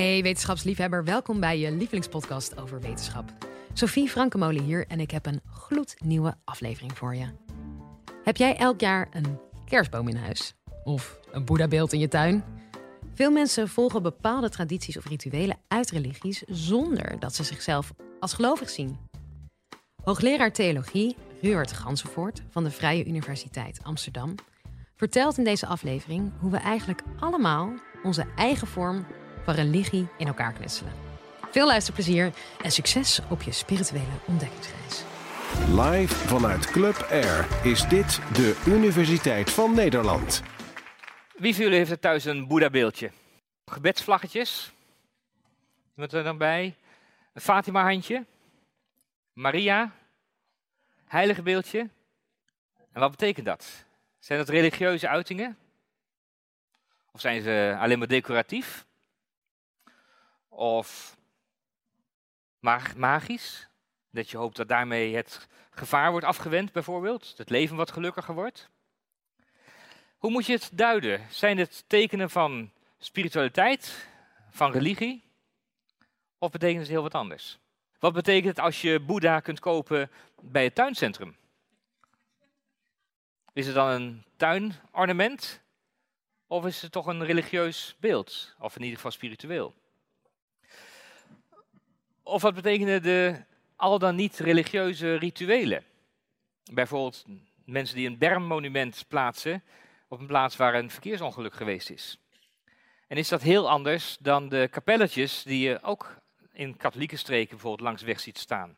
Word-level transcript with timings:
Hey 0.00 0.22
wetenschapsliefhebber, 0.22 1.04
welkom 1.04 1.40
bij 1.40 1.58
je 1.58 1.72
lievelingspodcast 1.72 2.60
over 2.60 2.80
wetenschap. 2.80 3.32
Sophie 3.72 4.08
Frankemolen 4.08 4.62
hier 4.62 4.86
en 4.86 5.00
ik 5.00 5.10
heb 5.10 5.26
een 5.26 5.40
gloednieuwe 5.50 6.36
aflevering 6.44 6.98
voor 6.98 7.14
je. 7.14 7.26
Heb 8.24 8.36
jij 8.36 8.56
elk 8.56 8.80
jaar 8.80 9.08
een 9.12 9.38
kerstboom 9.64 10.08
in 10.08 10.16
huis? 10.16 10.54
Of 10.84 11.20
een 11.30 11.44
boeddhabeeld 11.44 11.92
in 11.92 11.98
je 11.98 12.08
tuin? 12.08 12.44
Veel 13.14 13.30
mensen 13.30 13.68
volgen 13.68 14.02
bepaalde 14.02 14.48
tradities 14.48 14.96
of 14.96 15.06
rituelen 15.06 15.58
uit 15.68 15.90
religies 15.90 16.42
zonder 16.46 17.18
dat 17.18 17.34
ze 17.34 17.44
zichzelf 17.44 17.92
als 18.20 18.32
gelovig 18.32 18.70
zien. 18.70 18.98
Hoogleraar 20.04 20.52
theologie 20.52 21.16
Ruurt 21.40 21.72
Gansenvoort 21.72 22.42
van 22.50 22.64
de 22.64 22.70
Vrije 22.70 23.06
Universiteit 23.06 23.80
Amsterdam 23.82 24.34
vertelt 24.96 25.38
in 25.38 25.44
deze 25.44 25.66
aflevering 25.66 26.32
hoe 26.38 26.50
we 26.50 26.58
eigenlijk 26.58 27.02
allemaal 27.18 27.72
onze 28.02 28.26
eigen 28.36 28.66
vorm 28.66 29.06
van 29.44 29.54
religie 29.54 30.08
in 30.16 30.26
elkaar 30.26 30.52
knutselen. 30.52 30.92
Veel 31.50 31.66
luisterplezier 31.66 32.32
en 32.62 32.70
succes 32.70 33.20
op 33.28 33.42
je 33.42 33.52
spirituele 33.52 34.04
ontdekkingsreis. 34.26 35.04
Live 35.68 36.14
vanuit 36.14 36.66
Club 36.66 37.06
Air 37.10 37.46
is 37.62 37.88
dit 37.88 38.20
de 38.34 38.62
Universiteit 38.66 39.50
van 39.50 39.74
Nederland. 39.74 40.42
Wie 41.36 41.54
van 41.54 41.62
jullie 41.62 41.78
heeft 41.78 41.90
er 41.90 41.98
thuis 41.98 42.24
een 42.24 42.46
Boeddha-beeldje? 42.46 43.10
Gebedsvlaggetjes? 43.64 44.72
Iemand 45.94 46.12
er 46.12 46.24
dan 46.24 46.38
bij? 46.38 46.76
Een 47.32 47.40
Fatima-handje? 47.40 48.24
Maria? 49.32 49.92
Heilige 51.06 51.42
beeldje? 51.42 51.88
En 52.92 53.00
wat 53.00 53.10
betekent 53.10 53.46
dat? 53.46 53.84
Zijn 54.18 54.38
dat 54.38 54.48
religieuze 54.48 55.08
uitingen? 55.08 55.58
Of 57.12 57.20
zijn 57.20 57.42
ze 57.42 57.76
alleen 57.80 57.98
maar 57.98 58.08
decoratief? 58.08 58.84
Of 60.50 61.16
mag 62.58 62.96
magisch? 62.96 63.68
Dat 64.10 64.30
je 64.30 64.36
hoopt 64.36 64.56
dat 64.56 64.68
daarmee 64.68 65.16
het 65.16 65.48
gevaar 65.70 66.10
wordt 66.10 66.26
afgewend, 66.26 66.72
bijvoorbeeld? 66.72 67.34
Het 67.36 67.50
leven 67.50 67.76
wat 67.76 67.92
gelukkiger 67.92 68.34
wordt? 68.34 68.68
Hoe 70.16 70.30
moet 70.30 70.46
je 70.46 70.52
het 70.52 70.70
duiden? 70.72 71.26
Zijn 71.30 71.58
het 71.58 71.84
tekenen 71.86 72.30
van 72.30 72.70
spiritualiteit, 72.98 74.08
van 74.50 74.72
religie? 74.72 75.22
Of 76.38 76.50
betekent 76.50 76.80
het 76.80 76.88
heel 76.88 77.02
wat 77.02 77.14
anders? 77.14 77.58
Wat 77.98 78.12
betekent 78.12 78.56
het 78.56 78.64
als 78.64 78.80
je 78.80 79.00
Boeddha 79.00 79.40
kunt 79.40 79.60
kopen 79.60 80.10
bij 80.40 80.64
het 80.64 80.74
tuincentrum? 80.74 81.36
Is 83.52 83.66
het 83.66 83.74
dan 83.74 83.88
een 83.88 84.24
tuinornament? 84.36 85.60
Of 86.46 86.66
is 86.66 86.82
het 86.82 86.92
toch 86.92 87.06
een 87.06 87.24
religieus 87.24 87.96
beeld? 88.00 88.54
Of 88.58 88.74
in 88.76 88.80
ieder 88.80 88.96
geval 88.96 89.10
spiritueel? 89.10 89.74
Of 92.30 92.42
wat 92.42 92.54
betekenen 92.54 93.02
de 93.02 93.44
al 93.76 93.98
dan 93.98 94.14
niet 94.14 94.38
religieuze 94.38 95.14
rituelen? 95.14 95.84
Bijvoorbeeld 96.72 97.24
mensen 97.64 97.96
die 97.96 98.06
een 98.06 98.18
bermmonument 98.18 99.04
plaatsen 99.08 99.62
op 100.08 100.20
een 100.20 100.26
plaats 100.26 100.56
waar 100.56 100.74
een 100.74 100.90
verkeersongeluk 100.90 101.54
geweest 101.54 101.90
is. 101.90 102.18
En 103.08 103.16
is 103.16 103.28
dat 103.28 103.42
heel 103.42 103.70
anders 103.70 104.16
dan 104.20 104.48
de 104.48 104.68
kapelletjes 104.70 105.42
die 105.42 105.68
je 105.68 105.82
ook 105.82 106.16
in 106.52 106.76
katholieke 106.76 107.16
streken 107.16 107.50
bijvoorbeeld 107.50 107.88
langs 107.88 108.02
weg 108.02 108.20
ziet 108.20 108.38
staan? 108.38 108.76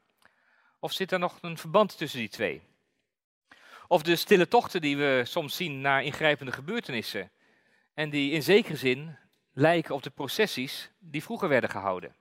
Of 0.79 0.93
zit 0.93 1.13
er 1.13 1.19
nog 1.19 1.39
een 1.41 1.59
verband 1.59 1.99
tussen 1.99 2.19
die 2.19 2.29
twee? 2.29 2.63
Of 3.89 4.03
de 4.03 4.17
stille 4.17 4.49
tochten 4.49 4.81
die 4.81 4.97
we 4.97 5.23
soms 5.25 5.57
zien 5.57 5.81
naar 5.81 6.05
ingrijpende 6.05 6.53
gebeurtenissen 6.53 7.31
en 7.95 8.11
die 8.11 8.33
in 8.33 8.43
zekere 8.43 8.77
zin 8.77 9.17
lijken 9.53 9.95
op 9.95 10.03
de 10.03 10.11
processies 10.11 10.91
die 10.99 11.23
vroeger 11.23 11.49
werden 11.49 11.71
gehouden. 11.71 12.15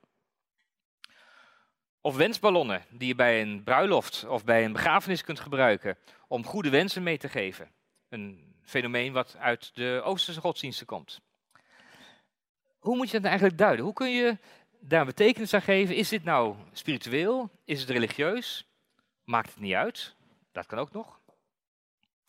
Of 2.04 2.16
wensballonnen 2.16 2.84
die 2.90 3.08
je 3.08 3.14
bij 3.14 3.40
een 3.40 3.62
bruiloft 3.62 4.24
of 4.24 4.44
bij 4.44 4.64
een 4.64 4.72
begrafenis 4.72 5.22
kunt 5.22 5.40
gebruiken 5.40 5.98
om 6.28 6.44
goede 6.44 6.70
wensen 6.70 7.02
mee 7.02 7.18
te 7.18 7.28
geven. 7.28 7.70
Een 8.08 8.54
fenomeen 8.62 9.12
wat 9.12 9.36
uit 9.38 9.70
de 9.74 10.00
Oosterse 10.04 10.40
godsdiensten 10.40 10.86
komt. 10.86 11.20
Hoe 12.78 12.96
moet 12.96 13.10
je 13.10 13.16
dat 13.16 13.26
eigenlijk 13.26 13.58
duiden? 13.58 13.84
Hoe 13.84 13.94
kun 13.94 14.10
je 14.10 14.38
daar 14.80 15.04
betekenis 15.04 15.54
aan 15.54 15.62
geven? 15.62 15.94
Is 15.94 16.08
dit 16.08 16.24
nou 16.24 16.56
spiritueel? 16.72 17.50
Is 17.64 17.80
het 17.80 17.90
religieus? 17.90 18.66
Maakt 19.24 19.50
het 19.50 19.60
niet 19.60 19.74
uit? 19.74 20.14
Dat 20.52 20.66
kan 20.66 20.78
ook 20.78 20.92
nog. 20.92 21.20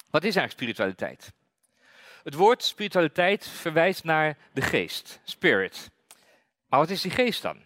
Wat 0.09 0.23
is 0.23 0.35
eigenlijk 0.35 0.51
spiritualiteit? 0.51 1.33
Het 2.23 2.33
woord 2.33 2.63
spiritualiteit 2.63 3.47
verwijst 3.47 4.03
naar 4.03 4.37
de 4.53 4.61
geest, 4.61 5.19
spirit. 5.23 5.91
Maar 6.67 6.79
wat 6.79 6.89
is 6.89 7.01
die 7.01 7.11
geest 7.11 7.41
dan? 7.41 7.57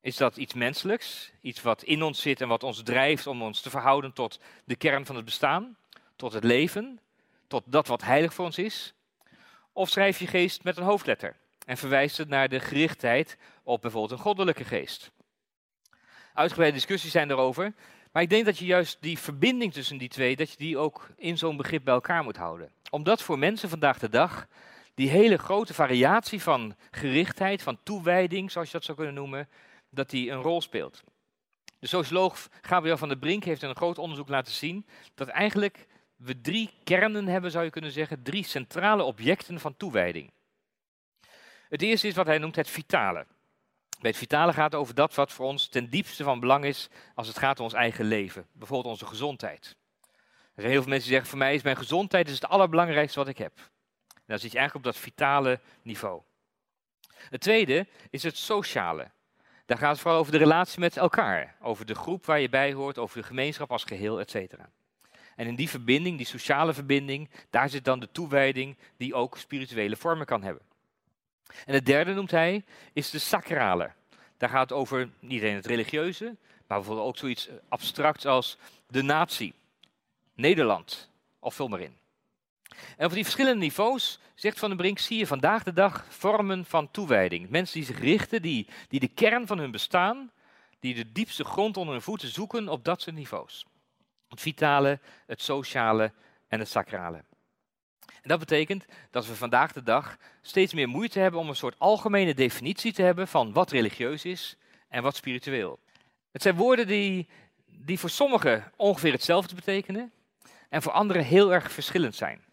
Is 0.00 0.16
dat 0.16 0.36
iets 0.36 0.54
menselijks, 0.54 1.32
iets 1.40 1.62
wat 1.62 1.82
in 1.82 2.02
ons 2.02 2.20
zit 2.20 2.40
en 2.40 2.48
wat 2.48 2.62
ons 2.62 2.82
drijft 2.82 3.26
om 3.26 3.42
ons 3.42 3.60
te 3.60 3.70
verhouden 3.70 4.12
tot 4.12 4.40
de 4.64 4.76
kern 4.76 5.06
van 5.06 5.16
het 5.16 5.24
bestaan, 5.24 5.76
tot 6.16 6.32
het 6.32 6.44
leven, 6.44 7.00
tot 7.46 7.62
dat 7.66 7.86
wat 7.86 8.02
heilig 8.02 8.34
voor 8.34 8.44
ons 8.44 8.58
is? 8.58 8.94
Of 9.72 9.88
schrijf 9.88 10.18
je 10.18 10.26
geest 10.26 10.64
met 10.64 10.76
een 10.76 10.84
hoofdletter 10.84 11.36
en 11.66 11.76
verwijst 11.76 12.16
het 12.16 12.28
naar 12.28 12.48
de 12.48 12.60
gerichtheid 12.60 13.36
op 13.62 13.80
bijvoorbeeld 13.80 14.12
een 14.12 14.24
goddelijke 14.24 14.64
geest? 14.64 15.10
Uitgebreide 16.34 16.76
discussies 16.76 17.10
zijn 17.10 17.30
erover, 17.30 17.74
maar 18.12 18.22
ik 18.22 18.30
denk 18.30 18.44
dat 18.44 18.58
je 18.58 18.64
juist 18.64 18.96
die 19.00 19.18
verbinding 19.18 19.72
tussen 19.72 19.98
die 19.98 20.08
twee, 20.08 20.36
dat 20.36 20.50
je 20.50 20.56
die 20.56 20.78
ook 20.78 21.10
in 21.16 21.38
zo'n 21.38 21.56
begrip 21.56 21.84
bij 21.84 21.94
elkaar 21.94 22.22
moet 22.22 22.36
houden. 22.36 22.72
Omdat 22.90 23.22
voor 23.22 23.38
mensen 23.38 23.68
vandaag 23.68 23.98
de 23.98 24.08
dag 24.08 24.46
die 24.94 25.08
hele 25.08 25.36
grote 25.38 25.74
variatie 25.74 26.42
van 26.42 26.76
gerichtheid, 26.90 27.62
van 27.62 27.78
toewijding, 27.82 28.50
zoals 28.50 28.66
je 28.66 28.72
dat 28.72 28.84
zou 28.84 28.96
kunnen 28.96 29.14
noemen, 29.14 29.48
dat 29.90 30.10
die 30.10 30.30
een 30.30 30.42
rol 30.42 30.60
speelt. 30.60 31.02
De 31.78 31.86
socioloog 31.86 32.48
Gabriel 32.60 32.96
van 32.96 33.08
der 33.08 33.18
Brink 33.18 33.44
heeft 33.44 33.62
in 33.62 33.68
een 33.68 33.76
groot 33.76 33.98
onderzoek 33.98 34.28
laten 34.28 34.52
zien 34.52 34.86
dat 35.14 35.28
eigenlijk 35.28 35.86
we 36.16 36.40
drie 36.40 36.70
kernen 36.84 37.26
hebben, 37.26 37.50
zou 37.50 37.64
je 37.64 37.70
kunnen 37.70 37.92
zeggen, 37.92 38.22
drie 38.22 38.44
centrale 38.44 39.02
objecten 39.02 39.60
van 39.60 39.76
toewijding. 39.76 40.32
Het 41.68 41.82
eerste 41.82 42.06
is 42.06 42.14
wat 42.14 42.26
hij 42.26 42.38
noemt 42.38 42.56
het 42.56 42.68
vitale. 42.68 43.26
Bij 44.00 44.10
het 44.10 44.18
vitale 44.18 44.52
gaat 44.52 44.72
het 44.72 44.80
over 44.80 44.94
dat 44.94 45.14
wat 45.14 45.32
voor 45.32 45.46
ons 45.46 45.68
ten 45.68 45.90
diepste 45.90 46.24
van 46.24 46.40
belang 46.40 46.64
is 46.64 46.88
als 47.14 47.28
het 47.28 47.38
gaat 47.38 47.58
om 47.58 47.64
ons 47.64 47.74
eigen 47.74 48.04
leven. 48.04 48.46
Bijvoorbeeld 48.52 48.92
onze 48.92 49.06
gezondheid. 49.06 49.76
Er 50.54 50.66
zijn 50.66 50.70
heel 50.70 50.82
veel 50.82 50.90
mensen 50.90 51.08
die 51.08 51.18
zeggen, 51.18 51.28
voor 51.28 51.38
mij 51.38 51.54
is 51.54 51.62
mijn 51.62 51.76
gezondheid 51.76 52.28
is 52.28 52.34
het 52.34 52.48
allerbelangrijkste 52.48 53.18
wat 53.18 53.28
ik 53.28 53.38
heb. 53.38 53.52
En 54.14 54.26
dan 54.26 54.38
zit 54.38 54.52
je 54.52 54.58
eigenlijk 54.58 54.86
op 54.86 54.92
dat 54.92 55.02
vitale 55.02 55.60
niveau. 55.82 56.22
Het 57.14 57.40
tweede 57.40 57.86
is 58.10 58.22
het 58.22 58.36
sociale. 58.36 59.10
Daar 59.70 59.78
gaat 59.78 59.90
het 59.90 60.00
vooral 60.00 60.20
over 60.20 60.32
de 60.32 60.38
relatie 60.38 60.80
met 60.80 60.96
elkaar. 60.96 61.54
Over 61.60 61.86
de 61.86 61.94
groep 61.94 62.26
waar 62.26 62.40
je 62.40 62.48
bij 62.48 62.72
hoort, 62.72 62.98
over 62.98 63.20
de 63.20 63.26
gemeenschap 63.26 63.70
als 63.72 63.84
geheel, 63.84 64.20
et 64.20 64.30
cetera. 64.30 64.70
En 65.36 65.46
in 65.46 65.54
die 65.54 65.68
verbinding, 65.68 66.16
die 66.16 66.26
sociale 66.26 66.74
verbinding, 66.74 67.30
daar 67.50 67.68
zit 67.68 67.84
dan 67.84 68.00
de 68.00 68.08
toewijding 68.12 68.76
die 68.96 69.14
ook 69.14 69.38
spirituele 69.38 69.96
vormen 69.96 70.26
kan 70.26 70.42
hebben. 70.42 70.62
En 71.66 71.74
het 71.74 71.86
derde 71.86 72.14
noemt 72.14 72.30
hij, 72.30 72.64
is 72.92 73.10
de 73.10 73.18
sacrale. 73.18 73.90
Daar 74.36 74.48
gaat 74.48 74.68
het 74.68 74.78
over 74.78 75.10
niet 75.20 75.40
alleen 75.42 75.54
het 75.54 75.66
religieuze, 75.66 76.24
maar 76.66 76.78
bijvoorbeeld 76.78 77.06
ook 77.06 77.16
zoiets 77.16 77.48
abstracts 77.68 78.26
als 78.26 78.58
de 78.86 79.02
natie, 79.02 79.54
Nederland, 80.34 81.10
of 81.38 81.54
vul 81.54 81.68
maar 81.68 81.80
in. 81.80 81.96
En 82.96 83.04
over 83.04 83.14
die 83.14 83.24
verschillende 83.24 83.60
niveaus, 83.60 84.18
zegt 84.34 84.58
Van 84.58 84.68
den 84.68 84.78
Brink, 84.78 84.98
zie 84.98 85.18
je 85.18 85.26
vandaag 85.26 85.62
de 85.62 85.72
dag 85.72 86.06
vormen 86.08 86.64
van 86.64 86.90
toewijding. 86.90 87.48
Mensen 87.48 87.78
die 87.78 87.84
zich 87.84 88.00
richten, 88.00 88.42
die, 88.42 88.68
die 88.88 89.00
de 89.00 89.08
kern 89.08 89.46
van 89.46 89.58
hun 89.58 89.70
bestaan, 89.70 90.30
die 90.80 90.94
de 90.94 91.12
diepste 91.12 91.44
grond 91.44 91.76
onder 91.76 91.94
hun 91.94 92.02
voeten 92.02 92.28
zoeken 92.28 92.68
op 92.68 92.84
dat 92.84 93.02
soort 93.02 93.16
niveaus. 93.16 93.66
Het 94.28 94.40
vitale, 94.40 94.98
het 95.26 95.42
sociale 95.42 96.12
en 96.48 96.58
het 96.58 96.68
sacrale. 96.68 97.24
En 98.06 98.28
dat 98.28 98.38
betekent 98.38 98.84
dat 99.10 99.26
we 99.26 99.34
vandaag 99.34 99.72
de 99.72 99.82
dag 99.82 100.16
steeds 100.42 100.74
meer 100.74 100.88
moeite 100.88 101.18
hebben 101.18 101.40
om 101.40 101.48
een 101.48 101.56
soort 101.56 101.78
algemene 101.78 102.34
definitie 102.34 102.92
te 102.92 103.02
hebben 103.02 103.28
van 103.28 103.52
wat 103.52 103.70
religieus 103.70 104.24
is 104.24 104.56
en 104.88 105.02
wat 105.02 105.16
spiritueel. 105.16 105.78
Het 106.32 106.42
zijn 106.42 106.56
woorden 106.56 106.86
die, 106.86 107.28
die 107.66 107.98
voor 107.98 108.10
sommigen 108.10 108.72
ongeveer 108.76 109.12
hetzelfde 109.12 109.54
betekenen 109.54 110.12
en 110.68 110.82
voor 110.82 110.92
anderen 110.92 111.24
heel 111.24 111.52
erg 111.52 111.72
verschillend 111.72 112.14
zijn. 112.14 112.44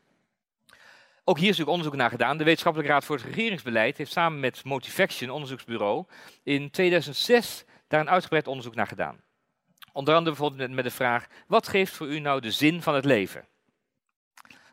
Ook 1.30 1.38
hier 1.38 1.50
is 1.50 1.58
natuurlijk 1.58 1.78
onderzoek 1.78 2.00
naar 2.00 2.10
gedaan. 2.10 2.38
De 2.38 2.44
Wetenschappelijke 2.44 2.94
Raad 2.94 3.06
voor 3.06 3.16
het 3.16 3.26
Regeringsbeleid 3.26 3.98
heeft 3.98 4.12
samen 4.12 4.40
met 4.40 4.64
Motivaction, 4.64 5.30
onderzoeksbureau, 5.30 6.06
in 6.44 6.70
2006 6.72 7.64
daar 7.88 8.00
een 8.00 8.10
uitgebreid 8.10 8.48
onderzoek 8.48 8.76
naar 8.76 8.88
gedaan. 8.88 9.22
Onder 9.92 10.16
andere 10.16 10.36
bijvoorbeeld 10.36 10.72
met 10.72 10.84
de 10.84 10.92
vraag: 10.92 11.28
wat 11.48 11.68
geeft 11.68 11.94
voor 11.94 12.08
u 12.08 12.20
nou 12.20 12.42
de 12.42 12.52
zin 12.52 12.82
van 12.82 12.96
het 12.96 13.06
leven? 13.06 13.46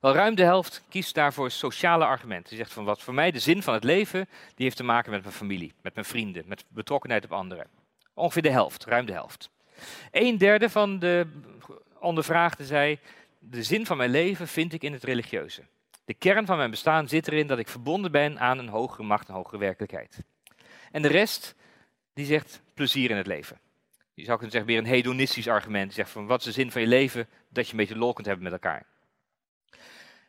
Wel, 0.01 0.15
ruim 0.15 0.35
de 0.35 0.43
helft 0.43 0.83
kiest 0.89 1.15
daarvoor 1.15 1.51
sociale 1.51 2.05
argumenten. 2.05 2.49
Die 2.49 2.59
zegt 2.59 2.73
van 2.73 2.85
wat 2.85 3.03
voor 3.03 3.15
mij 3.15 3.31
de 3.31 3.39
zin 3.39 3.62
van 3.62 3.75
het 3.75 3.85
leven, 3.85 4.29
die 4.55 4.65
heeft 4.65 4.77
te 4.77 4.85
maken 4.85 5.11
met 5.11 5.23
mijn 5.23 5.35
familie, 5.35 5.73
met 5.83 5.95
mijn 5.95 6.07
vrienden, 6.07 6.45
met 6.47 6.65
betrokkenheid 6.69 7.25
op 7.25 7.33
anderen. 7.33 7.67
Ongeveer 8.15 8.43
de 8.43 8.50
helft, 8.50 8.85
ruim 8.85 9.07
de 9.07 9.12
helft. 9.12 9.50
Een 10.11 10.39
derde 10.39 10.71
van 10.71 10.99
de 10.99 11.27
ondervraagden 11.99 12.67
zei, 12.67 12.99
de 13.39 13.62
zin 13.62 13.87
van 13.87 13.97
mijn 13.97 14.11
leven 14.11 14.49
vind 14.49 14.73
ik 14.73 14.83
in 14.83 14.93
het 14.93 15.05
religieuze. 15.05 15.62
De 16.05 16.15
kern 16.15 16.47
van 16.47 16.56
mijn 16.56 16.71
bestaan 16.71 17.09
zit 17.09 17.29
erin 17.29 17.47
dat 17.47 17.59
ik 17.59 17.69
verbonden 17.69 18.12
ben 18.12 18.39
aan 18.39 18.59
een 18.59 18.69
hogere 18.69 19.03
macht, 19.03 19.29
een 19.29 19.35
hogere 19.35 19.59
werkelijkheid. 19.59 20.19
En 20.91 21.03
de 21.03 21.09
rest, 21.09 21.55
die 22.15 22.27
zegt 22.27 22.62
plezier 22.75 23.11
in 23.11 23.17
het 23.17 23.27
leven. 23.27 23.61
Je 24.15 24.25
zou 24.25 24.39
kunnen 24.39 24.51
zeggen, 24.51 24.71
weer 24.71 24.81
een 24.81 24.95
hedonistisch 24.95 25.49
argument. 25.49 25.85
Die 25.85 25.95
zegt 25.95 26.11
van, 26.11 26.27
wat 26.27 26.39
is 26.39 26.45
de 26.45 26.53
zin 26.53 26.71
van 26.71 26.81
je 26.81 26.87
leven? 26.87 27.29
Dat 27.49 27.67
je 27.67 27.73
een 27.73 27.79
beetje 27.79 27.97
lol 27.97 28.12
kunt 28.12 28.27
hebben 28.27 28.45
met 28.45 28.53
elkaar. 28.53 28.87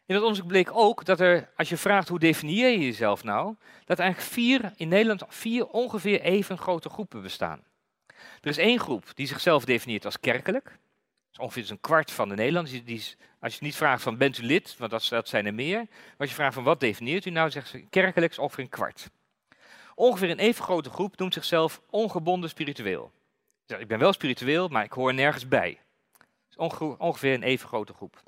In 0.06 0.14
dat 0.16 0.22
onderzoek 0.22 0.48
bleek 0.48 0.70
ook 0.74 1.06
dat 1.06 1.20
er, 1.20 1.50
als 1.56 1.70
je 1.70 1.78
vraagt 1.78 2.08
hoe 2.08 2.20
definieer 2.20 2.70
je 2.70 2.80
jezelf 2.80 3.24
nou, 3.24 3.56
dat 3.86 4.00
eigenlijk 4.00 4.32
vier, 4.32 4.72
in 4.76 4.88
Nederland 4.88 5.24
vier 5.28 5.68
ongeveer 5.68 6.22
even 6.22 6.58
grote 6.58 6.90
groepen 6.90 7.22
bestaan. 7.22 7.64
Er 8.42 8.50
is 8.50 8.58
één 8.58 8.80
groep 8.80 9.12
die 9.14 9.28
zichzelf 9.28 9.66
definieert 9.66 10.06
als 10.06 10.20
kerkelijk. 10.20 10.78
Ongeveer 11.38 11.62
dus 11.62 11.72
een 11.72 11.80
kwart 11.80 12.12
van 12.12 12.30
de 12.30 12.36
Nederlanders. 12.36 12.84
Die, 12.84 13.04
als 13.40 13.54
je 13.56 13.64
niet 13.64 13.76
vraagt 13.76 14.04
van 14.04 14.18
bent 14.18 14.38
u 14.38 14.44
lid, 14.44 14.76
want 14.78 14.92
dat, 14.92 15.28
zijn 15.28 15.46
er 15.46 15.54
meer. 15.54 15.78
Maar 15.78 16.16
als 16.18 16.30
je 16.30 16.36
vraagt 16.36 16.54
van 16.54 16.64
wat 16.64 16.80
definieert 16.80 17.26
u 17.26 17.30
nou, 17.30 17.50
zegt 17.50 17.68
ze 17.68 17.86
kerkelijk 17.90 18.32
is 18.32 18.40
ongeveer 18.40 18.64
een 18.64 18.70
kwart. 18.70 19.10
Ongeveer 19.96 20.30
een 20.30 20.40
even 20.40 20.64
grote 20.64 20.90
groep 20.90 21.18
noemt 21.18 21.34
zichzelf 21.34 21.82
ongebonden 21.90 22.50
spiritueel. 22.50 23.12
Ik 23.66 23.88
ben 23.88 24.00
wel 24.00 24.14
spiritueel, 24.14 24.68
maar 24.68 24.84
ik 24.84 24.92
hoor 24.92 25.14
nergens 25.14 25.48
bij. 25.48 25.80
ongeveer 26.98 27.34
een 27.34 27.44
even 27.44 27.68
grote 27.68 27.94
groep. 27.94 28.24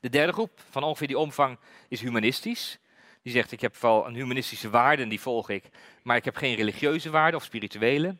De 0.00 0.08
derde 0.08 0.32
groep 0.32 0.60
van 0.70 0.82
ongeveer 0.82 1.06
die 1.06 1.18
omvang 1.18 1.58
is 1.88 2.00
humanistisch. 2.00 2.78
Die 3.22 3.32
zegt 3.32 3.52
ik 3.52 3.60
heb 3.60 3.76
wel 3.76 4.06
een 4.06 4.14
humanistische 4.14 4.70
waarde 4.70 5.02
en 5.02 5.08
die 5.08 5.20
volg 5.20 5.50
ik, 5.50 5.64
maar 6.02 6.16
ik 6.16 6.24
heb 6.24 6.36
geen 6.36 6.54
religieuze 6.54 7.10
waarde 7.10 7.36
of 7.36 7.44
spirituele. 7.44 8.16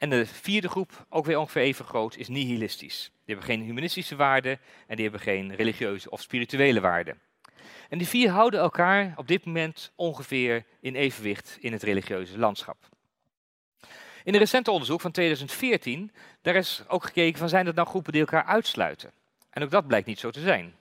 En 0.00 0.10
de 0.10 0.26
vierde 0.26 0.68
groep, 0.68 1.06
ook 1.08 1.24
weer 1.24 1.38
ongeveer 1.38 1.62
even 1.62 1.84
groot, 1.84 2.16
is 2.16 2.28
nihilistisch. 2.28 3.10
Die 3.12 3.34
hebben 3.34 3.44
geen 3.44 3.62
humanistische 3.62 4.16
waarde 4.16 4.58
en 4.86 4.94
die 4.96 5.02
hebben 5.02 5.20
geen 5.20 5.54
religieuze 5.54 6.10
of 6.10 6.22
spirituele 6.22 6.80
waarde. 6.80 7.16
En 7.88 7.98
die 7.98 8.08
vier 8.08 8.30
houden 8.30 8.60
elkaar 8.60 9.12
op 9.16 9.28
dit 9.28 9.44
moment 9.44 9.92
ongeveer 9.94 10.64
in 10.80 10.94
evenwicht 10.94 11.56
in 11.60 11.72
het 11.72 11.82
religieuze 11.82 12.38
landschap. 12.38 12.88
In 14.24 14.34
een 14.34 14.38
recente 14.38 14.70
onderzoek 14.70 15.00
van 15.00 15.10
2014, 15.10 16.12
daar 16.42 16.54
is 16.54 16.82
ook 16.88 17.04
gekeken 17.04 17.38
van 17.38 17.48
zijn 17.48 17.64
dat 17.64 17.74
nou 17.74 17.88
groepen 17.88 18.12
die 18.12 18.20
elkaar 18.20 18.44
uitsluiten. 18.44 19.12
En 19.50 19.62
ook 19.62 19.70
dat 19.70 19.86
blijkt 19.86 20.06
niet 20.06 20.18
zo 20.18 20.30
te 20.30 20.40
zijn. 20.40 20.74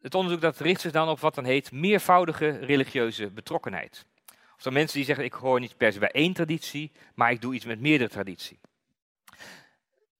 Het 0.00 0.14
onderzoek 0.14 0.40
dat 0.40 0.58
richt 0.58 0.80
zich 0.80 0.92
dan 0.92 1.08
op 1.08 1.20
wat 1.20 1.34
dan 1.34 1.44
heet 1.44 1.72
meervoudige 1.72 2.50
religieuze 2.50 3.30
betrokkenheid. 3.30 4.06
Of 4.56 4.62
dan 4.62 4.72
mensen 4.72 4.96
die 4.96 5.06
zeggen, 5.06 5.24
ik 5.24 5.32
hoor 5.32 5.60
niet 5.60 5.76
per 5.76 5.92
se 5.92 5.98
bij 5.98 6.10
één 6.10 6.32
traditie, 6.32 6.92
maar 7.14 7.30
ik 7.30 7.40
doe 7.40 7.54
iets 7.54 7.64
met 7.64 7.80
meerdere 7.80 8.10
traditie. 8.10 8.58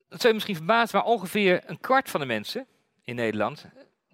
Dat 0.09 0.21
zou 0.21 0.29
je 0.29 0.33
misschien 0.33 0.57
verbazen, 0.57 0.99
maar 0.99 1.07
ongeveer 1.07 1.63
een 1.67 1.81
kwart 1.81 2.11
van 2.11 2.21
de 2.21 2.27
mensen 2.27 2.67
in 3.05 3.15
Nederland, 3.15 3.67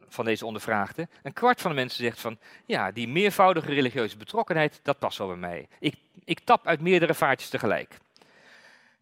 van 0.08 0.24
deze 0.24 0.46
ondervraagden, 0.46 1.10
een 1.22 1.32
kwart 1.32 1.60
van 1.60 1.70
de 1.70 1.76
mensen 1.76 2.04
zegt 2.04 2.20
van, 2.20 2.38
ja, 2.66 2.90
die 2.90 3.08
meervoudige 3.08 3.68
religieuze 3.68 4.16
betrokkenheid, 4.16 4.80
dat 4.82 4.98
past 4.98 5.18
wel 5.18 5.26
bij 5.26 5.36
mij. 5.36 5.68
Ik, 5.78 5.94
ik 6.24 6.40
tap 6.40 6.66
uit 6.66 6.80
meerdere 6.80 7.14
vaartjes 7.14 7.50
tegelijk. 7.50 7.98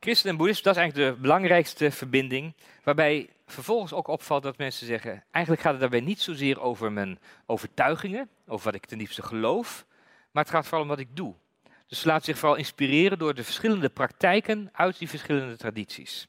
Christen 0.00 0.30
en 0.30 0.36
boeddhisme, 0.36 0.62
dat 0.62 0.76
is 0.76 0.80
eigenlijk 0.80 1.14
de 1.14 1.20
belangrijkste 1.20 1.90
verbinding, 1.90 2.54
waarbij 2.82 3.28
vervolgens 3.46 3.92
ook 3.92 4.08
opvalt 4.08 4.42
dat 4.42 4.58
mensen 4.58 4.86
zeggen, 4.86 5.24
eigenlijk 5.30 5.64
gaat 5.64 5.72
het 5.72 5.80
daarbij 5.80 6.00
niet 6.00 6.20
zozeer 6.20 6.60
over 6.60 6.92
mijn 6.92 7.18
overtuigingen, 7.46 8.28
over 8.46 8.64
wat 8.64 8.74
ik 8.74 8.86
ten 8.86 8.98
diepste 8.98 9.22
geloof, 9.22 9.86
maar 10.30 10.42
het 10.42 10.52
gaat 10.52 10.64
vooral 10.64 10.82
om 10.82 10.88
wat 10.88 10.98
ik 10.98 11.16
doe. 11.16 11.34
Dus 11.86 12.04
laat 12.04 12.24
zich 12.24 12.38
vooral 12.38 12.56
inspireren 12.56 13.18
door 13.18 13.34
de 13.34 13.44
verschillende 13.44 13.88
praktijken 13.88 14.68
uit 14.72 14.98
die 14.98 15.08
verschillende 15.08 15.56
tradities. 15.56 16.28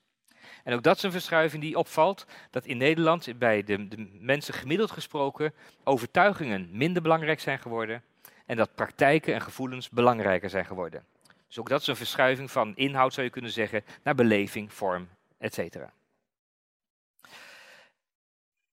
En 0.63 0.74
ook 0.74 0.83
dat 0.83 0.98
is 0.98 1.03
een 1.03 1.12
verschuiving 1.12 1.62
die 1.62 1.77
opvalt, 1.77 2.25
dat 2.50 2.65
in 2.65 2.77
Nederland 2.77 3.39
bij 3.39 3.63
de, 3.63 3.88
de 3.88 4.09
mensen 4.19 4.53
gemiddeld 4.53 4.92
gesproken 4.92 5.53
overtuigingen 5.83 6.69
minder 6.71 7.01
belangrijk 7.01 7.39
zijn 7.39 7.59
geworden 7.59 8.03
en 8.45 8.57
dat 8.57 8.75
praktijken 8.75 9.33
en 9.33 9.42
gevoelens 9.42 9.89
belangrijker 9.89 10.50
zijn 10.50 10.65
geworden. 10.65 11.06
Dus 11.48 11.59
ook 11.59 11.69
dat 11.69 11.81
is 11.81 11.88
een 11.88 11.95
verschuiving 11.95 12.51
van 12.51 12.75
inhoud, 12.75 13.13
zou 13.13 13.25
je 13.25 13.31
kunnen 13.31 13.51
zeggen, 13.51 13.83
naar 14.03 14.15
beleving, 14.15 14.74
vorm, 14.74 15.09
etc. 15.38 15.75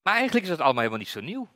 Maar 0.03 0.15
eigenlijk 0.15 0.45
is 0.45 0.51
dat 0.51 0.61
allemaal 0.61 0.83
helemaal 0.83 0.99
niet 0.99 1.09
zo 1.09 1.21
nieuw. 1.21 1.49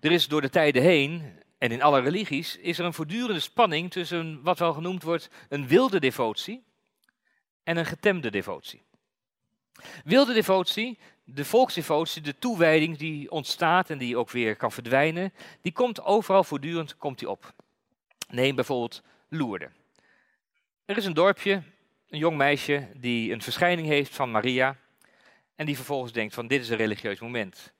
Er 0.00 0.12
is 0.12 0.28
door 0.28 0.40
de 0.40 0.48
tijden 0.48 0.82
heen, 0.82 1.39
en 1.60 1.70
in 1.70 1.82
alle 1.82 2.00
religies, 2.00 2.56
is 2.56 2.78
er 2.78 2.84
een 2.84 2.94
voortdurende 2.94 3.40
spanning 3.40 3.90
tussen 3.90 4.42
wat 4.42 4.58
wel 4.58 4.72
genoemd 4.72 5.02
wordt 5.02 5.30
een 5.48 5.66
wilde 5.66 6.00
devotie 6.00 6.62
en 7.62 7.76
een 7.76 7.86
getemde 7.86 8.30
devotie. 8.30 8.82
Wilde 10.04 10.32
devotie, 10.32 10.98
de 11.24 11.44
volksdevotie, 11.44 12.22
de 12.22 12.38
toewijding 12.38 12.96
die 12.96 13.30
ontstaat 13.30 13.90
en 13.90 13.98
die 13.98 14.16
ook 14.16 14.30
weer 14.30 14.56
kan 14.56 14.72
verdwijnen, 14.72 15.32
die 15.60 15.72
komt 15.72 16.02
overal 16.02 16.44
voortdurend 16.44 16.96
komt 16.96 17.18
die 17.18 17.30
op. 17.30 17.54
Neem 18.28 18.54
bijvoorbeeld 18.54 19.02
Loerden. 19.28 19.72
Er 20.84 20.96
is 20.96 21.04
een 21.04 21.14
dorpje, 21.14 21.62
een 22.08 22.18
jong 22.18 22.36
meisje 22.36 22.88
die 22.96 23.32
een 23.32 23.42
verschijning 23.42 23.86
heeft 23.86 24.14
van 24.14 24.30
Maria 24.30 24.76
en 25.54 25.66
die 25.66 25.76
vervolgens 25.76 26.12
denkt 26.12 26.34
van 26.34 26.46
dit 26.46 26.60
is 26.60 26.68
een 26.68 26.76
religieus 26.76 27.20
moment. 27.20 27.72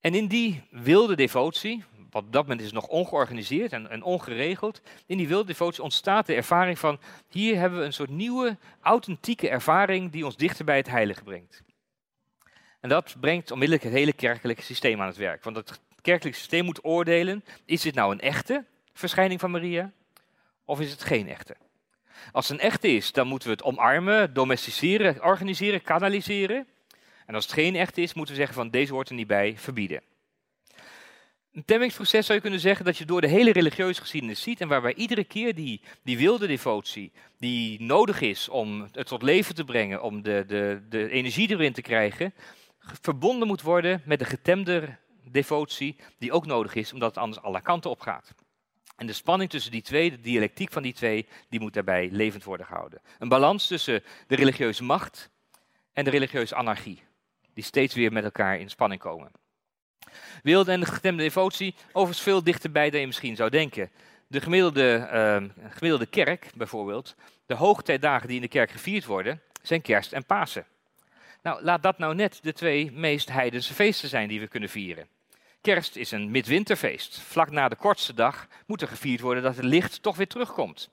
En 0.00 0.14
in 0.14 0.26
die 0.26 0.62
wilde 0.70 1.16
devotie, 1.16 1.84
op 2.14 2.32
dat 2.32 2.42
moment 2.42 2.60
is 2.60 2.72
nog 2.72 2.86
ongeorganiseerd 2.86 3.72
en, 3.72 3.90
en, 3.90 4.02
ongeregeld, 4.02 4.80
in 5.06 5.16
die 5.16 5.28
wilde 5.28 5.46
devotie 5.46 5.82
ontstaat 5.82 6.26
de 6.26 6.34
ervaring 6.34 6.78
van 6.78 7.00
hier 7.28 7.58
hebben 7.58 7.78
we 7.78 7.84
een 7.84 7.92
soort 7.92 8.10
nieuwe, 8.10 8.56
authentieke 8.80 9.48
ervaring 9.48 10.12
die 10.12 10.24
ons 10.24 10.36
dichter 10.36 10.64
bij 10.64 10.76
het 10.76 10.88
heilige 10.88 11.22
brengt. 11.22 11.62
En 12.80 12.88
dat 12.88 13.16
brengt 13.20 13.50
onmiddellijk 13.50 13.84
het 13.84 13.92
hele 13.92 14.12
kerkelijke 14.12 14.62
systeem 14.62 15.00
aan 15.00 15.06
het 15.06 15.16
werk. 15.16 15.44
Want 15.44 15.56
het 15.56 15.80
kerkelijke 16.00 16.38
systeem 16.38 16.64
moet 16.64 16.84
oordelen, 16.84 17.44
is 17.64 17.82
dit 17.82 17.94
nou 17.94 18.12
een 18.12 18.20
echte 18.20 18.64
verschijning 18.92 19.40
van 19.40 19.50
Maria 19.50 19.92
of 20.64 20.80
is 20.80 20.90
het 20.90 21.04
geen 21.04 21.28
echte? 21.28 21.56
Als 22.32 22.48
het 22.48 22.58
een 22.58 22.66
echte 22.66 22.88
is, 22.88 23.12
dan 23.12 23.26
moeten 23.26 23.48
we 23.48 23.54
het 23.54 23.64
omarmen, 23.64 24.34
domesticeren, 24.34 25.24
organiseren, 25.24 25.82
kanaliseren. 25.82 26.66
En 27.26 27.34
als 27.34 27.44
het 27.44 27.54
geen 27.54 27.76
echte 27.76 28.00
is, 28.00 28.14
moeten 28.14 28.34
we 28.34 28.40
zeggen 28.40 28.56
van 28.56 28.70
deze 28.70 28.92
hoort 28.92 29.08
er 29.08 29.14
niet 29.14 29.26
bij, 29.26 29.54
verbieden. 29.56 30.02
Een 31.54 31.64
temmingsproces 31.64 32.24
zou 32.26 32.34
je 32.34 32.42
kunnen 32.42 32.60
zeggen 32.60 32.84
dat 32.84 32.96
je 32.96 33.04
door 33.04 33.20
de 33.20 33.26
hele 33.26 33.52
religieuze 33.52 34.00
geschiedenis 34.00 34.42
ziet 34.42 34.60
en 34.60 34.68
waarbij 34.68 34.94
iedere 34.94 35.24
keer 35.24 35.54
die, 35.54 35.80
die 36.02 36.18
wilde 36.18 36.46
devotie, 36.46 37.12
die 37.38 37.82
nodig 37.82 38.20
is 38.20 38.48
om 38.48 38.88
het 38.92 39.06
tot 39.06 39.22
leven 39.22 39.54
te 39.54 39.64
brengen, 39.64 40.02
om 40.02 40.22
de, 40.22 40.44
de, 40.46 40.82
de 40.88 41.10
energie 41.10 41.50
erin 41.50 41.72
te 41.72 41.82
krijgen, 41.82 42.34
verbonden 42.78 43.48
moet 43.48 43.62
worden 43.62 44.02
met 44.04 44.18
de 44.18 44.24
getemde 44.24 44.96
devotie 45.30 45.96
die 46.18 46.32
ook 46.32 46.46
nodig 46.46 46.74
is, 46.74 46.92
omdat 46.92 47.14
het 47.14 47.24
anders 47.24 47.42
alle 47.42 47.62
kanten 47.62 47.90
op 47.90 48.00
gaat. 48.00 48.34
En 48.96 49.06
de 49.06 49.12
spanning 49.12 49.50
tussen 49.50 49.72
die 49.72 49.82
twee, 49.82 50.10
de 50.10 50.20
dialectiek 50.20 50.72
van 50.72 50.82
die 50.82 50.92
twee, 50.92 51.26
die 51.48 51.60
moet 51.60 51.74
daarbij 51.74 52.08
levend 52.12 52.44
worden 52.44 52.66
gehouden. 52.66 53.00
Een 53.18 53.28
balans 53.28 53.66
tussen 53.66 54.02
de 54.26 54.36
religieuze 54.36 54.84
macht 54.84 55.30
en 55.92 56.04
de 56.04 56.10
religieuze 56.10 56.54
anarchie, 56.54 57.02
die 57.52 57.64
steeds 57.64 57.94
weer 57.94 58.12
met 58.12 58.24
elkaar 58.24 58.58
in 58.58 58.70
spanning 58.70 59.00
komen. 59.00 59.42
Wilde 60.42 60.72
en 60.72 60.80
de 60.80 60.86
getemde 60.86 61.22
devotie 61.22 61.74
overigens 61.92 62.22
veel 62.22 62.42
dichterbij 62.42 62.90
dan 62.90 63.00
je 63.00 63.06
misschien 63.06 63.36
zou 63.36 63.50
denken. 63.50 63.90
De 64.26 64.40
gemiddelde, 64.40 65.08
gemiddelde 65.70 66.06
kerk, 66.06 66.50
bijvoorbeeld, 66.54 67.14
de 67.46 67.54
hoogtijdagen 67.54 68.26
die 68.26 68.36
in 68.36 68.42
de 68.42 68.48
kerk 68.48 68.70
gevierd 68.70 69.04
worden, 69.04 69.40
zijn 69.62 69.82
kerst 69.82 70.12
en 70.12 70.24
Pasen. 70.24 70.66
Nou, 71.42 71.62
laat 71.62 71.82
dat 71.82 71.98
nou 71.98 72.14
net 72.14 72.38
de 72.42 72.52
twee 72.52 72.92
meest 72.92 73.30
heidense 73.30 73.74
feesten 73.74 74.08
zijn 74.08 74.28
die 74.28 74.40
we 74.40 74.46
kunnen 74.46 74.68
vieren. 74.68 75.08
Kerst 75.60 75.96
is 75.96 76.10
een 76.10 76.30
midwinterfeest. 76.30 77.20
Vlak 77.20 77.50
na 77.50 77.68
de 77.68 77.76
kortste 77.76 78.14
dag 78.14 78.46
moet 78.66 78.82
er 78.82 78.88
gevierd 78.88 79.20
worden 79.20 79.42
dat 79.42 79.56
het 79.56 79.64
licht 79.64 80.02
toch 80.02 80.16
weer 80.16 80.26
terugkomt. 80.26 80.90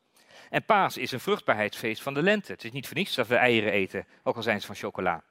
En 0.49 0.65
paas 0.65 0.97
is 0.97 1.11
een 1.11 1.19
vruchtbaarheidsfeest 1.19 2.01
van 2.01 2.13
de 2.13 2.21
lente. 2.21 2.51
Het 2.51 2.63
is 2.63 2.71
niet 2.71 2.87
voor 2.87 2.97
niets 2.97 3.15
dat 3.15 3.27
we 3.27 3.35
eieren 3.35 3.71
eten, 3.71 4.05
ook 4.23 4.35
al 4.35 4.43
zijn 4.43 4.59
ze 4.61 4.65
van 4.65 4.75
chocola. 4.75 5.23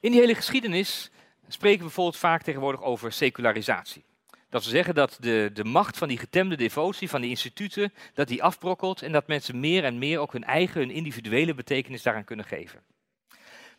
In 0.00 0.10
die 0.10 0.20
hele 0.20 0.34
geschiedenis 0.34 1.10
spreken 1.48 1.78
we 1.78 1.84
bijvoorbeeld 1.84 2.16
vaak 2.16 2.42
tegenwoordig 2.42 2.82
over 2.82 3.12
secularisatie. 3.12 4.04
Dat 4.48 4.64
we 4.64 4.70
zeggen 4.70 4.94
dat 4.94 5.16
de, 5.20 5.50
de 5.52 5.64
macht 5.64 5.98
van 5.98 6.08
die 6.08 6.18
getemde 6.18 6.56
devotie, 6.56 7.08
van 7.08 7.20
die 7.20 7.30
instituten, 7.30 7.92
dat 8.14 8.28
die 8.28 8.42
afbrokkelt 8.42 9.02
en 9.02 9.12
dat 9.12 9.26
mensen 9.26 9.60
meer 9.60 9.84
en 9.84 9.98
meer 9.98 10.18
ook 10.18 10.32
hun 10.32 10.44
eigen, 10.44 10.80
hun 10.80 10.90
individuele 10.90 11.54
betekenis 11.54 12.02
daaraan 12.02 12.24
kunnen 12.24 12.44
geven. 12.44 12.82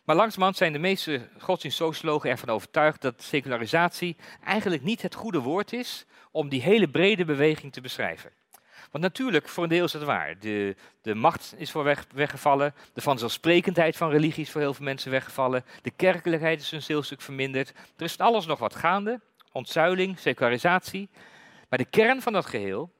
Maar 0.04 0.16
langzamerhand 0.16 0.56
zijn 0.56 0.72
de 0.72 0.78
meeste 0.78 1.28
godsdienstsociologen 1.38 2.30
ervan 2.30 2.48
overtuigd 2.48 3.00
dat 3.00 3.22
secularisatie 3.22 4.16
eigenlijk 4.44 4.82
niet 4.82 5.02
het 5.02 5.14
goede 5.14 5.40
woord 5.40 5.72
is 5.72 6.06
om 6.30 6.48
die 6.48 6.62
hele 6.62 6.88
brede 6.88 7.24
beweging 7.24 7.72
te 7.72 7.80
beschrijven. 7.80 8.30
Want 8.90 9.04
natuurlijk, 9.04 9.48
voor 9.48 9.62
een 9.62 9.68
deel 9.68 9.84
is 9.84 9.92
het 9.92 10.02
waar. 10.02 10.38
De, 10.38 10.76
de 11.02 11.14
macht 11.14 11.54
is 11.56 11.70
voor 11.70 11.84
weg, 11.84 12.06
weggevallen. 12.14 12.74
De 12.92 13.00
vanzelfsprekendheid 13.00 13.96
van 13.96 14.10
religie 14.10 14.42
is 14.42 14.50
voor 14.50 14.60
heel 14.60 14.74
veel 14.74 14.84
mensen 14.84 15.10
weggevallen. 15.10 15.64
De 15.82 15.90
kerkelijkheid 15.90 16.60
is 16.60 16.72
een 16.72 16.82
heel 16.86 17.02
stuk 17.02 17.20
verminderd. 17.20 17.72
Er 17.96 18.04
is 18.04 18.18
alles 18.18 18.46
nog 18.46 18.58
wat 18.58 18.74
gaande. 18.74 19.20
Ontzuiling, 19.52 20.18
secularisatie. 20.18 21.08
Maar 21.68 21.78
de 21.78 21.84
kern 21.84 22.22
van 22.22 22.32
dat 22.32 22.46
geheel 22.46 22.92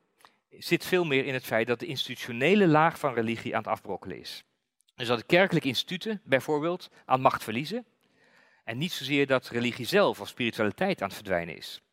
zit 0.51 0.85
veel 0.85 1.05
meer 1.05 1.25
in 1.25 1.35
het 1.35 1.45
feit 1.45 1.67
dat 1.67 1.81
de 1.81 1.87
institutionele 1.87 2.67
laag 2.67 2.99
van 2.99 3.15
religie 3.15 3.57
aan 3.57 3.63
het 3.63 3.71
afbrokkelen 3.71 4.21
is. 4.21 4.45
Dus 4.97 5.07
dat 5.07 5.19
de 5.19 5.25
kerkelijke 5.25 5.69
instituten 5.69 6.21
bijvoorbeeld 6.25 6.91
aan 7.05 7.21
macht 7.21 7.45
verliezen. 7.45 7.85
En 8.65 8.79
niet 8.79 8.93
zozeer 8.93 9.27
dat 9.27 9.49
religie 9.49 9.87
zelf 9.87 10.21
of 10.21 10.29
spiritualiteit 10.29 11.03
aan 11.03 11.07
het 11.07 11.17
verdwijnen 11.17 11.57
is. 11.57 11.84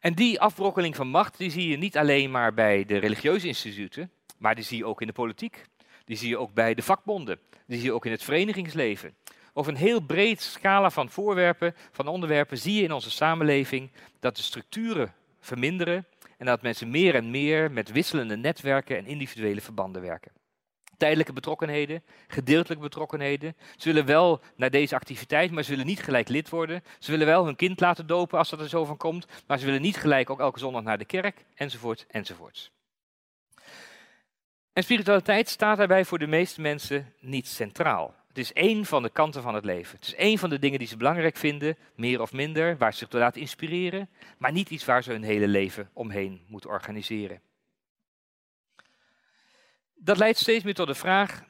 En 0.00 0.14
die 0.14 0.40
afbrokkeling 0.40 0.96
van 0.96 1.08
macht 1.08 1.38
die 1.38 1.50
zie 1.50 1.68
je 1.68 1.76
niet 1.76 1.96
alleen 1.96 2.30
maar 2.30 2.54
bij 2.54 2.84
de 2.84 2.96
religieuze 2.98 3.46
instituten, 3.46 4.10
maar 4.38 4.54
die 4.54 4.64
zie 4.64 4.76
je 4.76 4.84
ook 4.84 5.00
in 5.00 5.06
de 5.06 5.12
politiek. 5.12 5.64
Die 6.04 6.16
zie 6.16 6.28
je 6.28 6.38
ook 6.38 6.52
bij 6.54 6.74
de 6.74 6.82
vakbonden. 6.82 7.38
Die 7.66 7.78
zie 7.78 7.86
je 7.86 7.92
ook 7.92 8.06
in 8.06 8.10
het 8.10 8.22
verenigingsleven. 8.22 9.14
Over 9.52 9.72
een 9.72 9.78
heel 9.78 10.00
breed 10.00 10.40
scala 10.40 10.90
van 10.90 11.10
voorwerpen, 11.10 11.74
van 11.90 12.06
onderwerpen, 12.06 12.58
zie 12.58 12.74
je 12.74 12.82
in 12.82 12.92
onze 12.92 13.10
samenleving 13.10 13.90
dat 14.20 14.36
de 14.36 14.42
structuren 14.42 15.14
verminderen 15.40 16.06
en 16.38 16.46
dat 16.46 16.62
mensen 16.62 16.90
meer 16.90 17.14
en 17.14 17.30
meer 17.30 17.70
met 17.70 17.90
wisselende 17.90 18.36
netwerken 18.36 18.96
en 18.96 19.06
individuele 19.06 19.60
verbanden 19.60 20.02
werken. 20.02 20.32
Tijdelijke 21.00 21.32
betrokkenheden, 21.32 22.02
gedeeltelijke 22.28 22.84
betrokkenheden. 22.84 23.56
Ze 23.76 23.88
willen 23.88 24.06
wel 24.06 24.40
naar 24.56 24.70
deze 24.70 24.94
activiteit, 24.94 25.50
maar 25.50 25.62
ze 25.62 25.70
willen 25.70 25.86
niet 25.86 26.02
gelijk 26.02 26.28
lid 26.28 26.48
worden. 26.48 26.82
Ze 26.98 27.10
willen 27.10 27.26
wel 27.26 27.44
hun 27.44 27.56
kind 27.56 27.80
laten 27.80 28.06
dopen 28.06 28.38
als 28.38 28.50
dat 28.50 28.60
er 28.60 28.68
zo 28.68 28.84
van 28.84 28.96
komt, 28.96 29.26
maar 29.46 29.58
ze 29.58 29.64
willen 29.64 29.82
niet 29.82 29.96
gelijk 29.96 30.30
ook 30.30 30.40
elke 30.40 30.58
zondag 30.58 30.82
naar 30.82 30.98
de 30.98 31.04
kerk, 31.04 31.44
enzovoort, 31.54 32.06
enzovoort. 32.08 32.72
En 34.72 34.82
spiritualiteit 34.82 35.48
staat 35.48 35.76
daarbij 35.76 36.04
voor 36.04 36.18
de 36.18 36.26
meeste 36.26 36.60
mensen 36.60 37.12
niet 37.20 37.48
centraal. 37.48 38.14
Het 38.28 38.38
is 38.38 38.52
één 38.52 38.84
van 38.84 39.02
de 39.02 39.10
kanten 39.10 39.42
van 39.42 39.54
het 39.54 39.64
leven. 39.64 39.96
Het 39.96 40.06
is 40.06 40.14
één 40.14 40.38
van 40.38 40.50
de 40.50 40.58
dingen 40.58 40.78
die 40.78 40.88
ze 40.88 40.96
belangrijk 40.96 41.36
vinden, 41.36 41.76
meer 41.94 42.20
of 42.20 42.32
minder, 42.32 42.76
waar 42.76 42.92
ze 42.92 42.98
zich 42.98 43.08
door 43.08 43.20
laten 43.20 43.40
inspireren, 43.40 44.08
maar 44.38 44.52
niet 44.52 44.70
iets 44.70 44.84
waar 44.84 45.02
ze 45.02 45.10
hun 45.10 45.22
hele 45.22 45.48
leven 45.48 45.90
omheen 45.92 46.44
moeten 46.46 46.70
organiseren. 46.70 47.40
Dat 50.02 50.18
leidt 50.18 50.38
steeds 50.38 50.64
meer 50.64 50.74
tot 50.74 50.86
de 50.86 50.94
vraag 50.94 51.44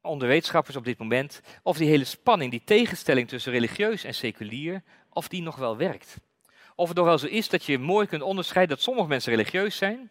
onder 0.00 0.28
wetenschappers 0.28 0.76
op 0.76 0.84
dit 0.84 0.98
moment 0.98 1.40
of 1.62 1.76
die 1.76 1.88
hele 1.88 2.04
spanning, 2.04 2.50
die 2.50 2.62
tegenstelling 2.64 3.28
tussen 3.28 3.52
religieus 3.52 4.04
en 4.04 4.14
seculier, 4.14 4.82
of 5.08 5.28
die 5.28 5.42
nog 5.42 5.56
wel 5.56 5.76
werkt. 5.76 6.16
Of 6.74 6.88
het 6.88 6.96
nog 6.96 7.06
wel 7.06 7.18
zo 7.18 7.26
is 7.26 7.48
dat 7.48 7.64
je 7.64 7.78
mooi 7.78 8.06
kunt 8.06 8.22
onderscheiden 8.22 8.76
dat 8.76 8.84
sommige 8.84 9.08
mensen 9.08 9.32
religieus 9.32 9.76
zijn 9.76 10.10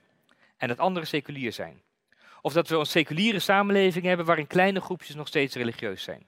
en 0.58 0.68
dat 0.68 0.80
anderen 0.80 1.08
seculier 1.08 1.54
zijn. 1.54 1.82
Of 2.42 2.54
dat 2.54 2.68
we 2.68 2.76
een 2.76 2.86
seculiere 2.86 3.40
samenleving 3.40 4.06
hebben 4.06 4.26
waarin 4.26 4.48
kleine 4.48 4.82
groepjes 4.82 5.16
nog 5.16 5.28
steeds 5.28 5.56
religieus 5.56 6.04
zijn. 6.04 6.26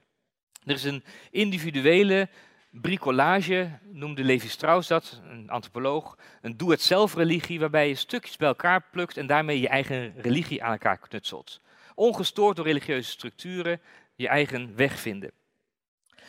Er 0.64 0.74
is 0.74 0.84
een 0.84 1.04
individuele 1.30 2.28
bricolage, 2.72 3.78
noemde 3.82 4.24
Levi 4.24 4.48
Strauss 4.48 4.88
dat, 4.88 5.20
een 5.30 5.50
antropoloog, 5.50 6.18
een 6.40 6.56
doe-het-zelf 6.56 7.14
religie 7.14 7.60
waarbij 7.60 7.88
je 7.88 7.94
stukjes 7.94 8.36
bij 8.36 8.48
elkaar 8.48 8.84
plukt 8.90 9.16
en 9.16 9.26
daarmee 9.26 9.60
je 9.60 9.68
eigen 9.68 10.14
religie 10.16 10.62
aan 10.62 10.72
elkaar 10.72 10.98
knutselt. 10.98 11.60
Ongestoord 11.94 12.56
door 12.56 12.64
religieuze 12.64 13.10
structuren, 13.10 13.80
je 14.14 14.28
eigen 14.28 14.76
weg 14.76 15.00
vinden. 15.00 15.30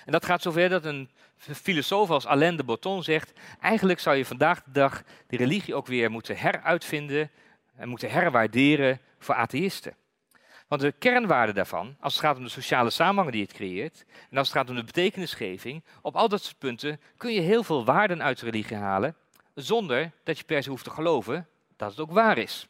En 0.05 0.11
dat 0.11 0.25
gaat 0.25 0.41
zover 0.41 0.69
dat 0.69 0.85
een 0.85 1.09
filosoof 1.37 2.09
als 2.09 2.25
Alain 2.25 2.57
de 2.57 2.63
Botton 2.63 3.03
zegt, 3.03 3.33
eigenlijk 3.59 3.99
zou 3.99 4.15
je 4.15 4.25
vandaag 4.25 4.63
de 4.63 4.71
dag 4.71 5.03
die 5.27 5.39
religie 5.39 5.75
ook 5.75 5.87
weer 5.87 6.11
moeten 6.11 6.37
heruitvinden 6.37 7.31
en 7.75 7.89
moeten 7.89 8.11
herwaarderen 8.11 8.99
voor 9.19 9.35
atheïsten. 9.35 9.95
Want 10.73 10.85
de 10.85 10.91
kernwaarde 10.91 11.53
daarvan, 11.53 11.95
als 11.99 12.13
het 12.13 12.23
gaat 12.23 12.37
om 12.37 12.43
de 12.43 12.49
sociale 12.49 12.89
samenhang 12.89 13.31
die 13.31 13.41
het 13.41 13.53
creëert, 13.53 14.05
en 14.29 14.37
als 14.37 14.47
het 14.47 14.57
gaat 14.57 14.69
om 14.69 14.75
de 14.75 14.83
betekenisgeving, 14.83 15.83
op 16.01 16.15
al 16.15 16.29
dat 16.29 16.43
soort 16.43 16.57
punten 16.57 17.01
kun 17.17 17.33
je 17.33 17.39
heel 17.39 17.63
veel 17.63 17.85
waarden 17.85 18.23
uit 18.23 18.39
de 18.39 18.45
religie 18.45 18.77
halen, 18.77 19.15
zonder 19.55 20.11
dat 20.23 20.37
je 20.37 20.43
per 20.43 20.63
se 20.63 20.69
hoeft 20.69 20.83
te 20.83 20.89
geloven 20.89 21.47
dat 21.75 21.89
het 21.89 21.99
ook 21.99 22.11
waar 22.11 22.37
is. 22.37 22.67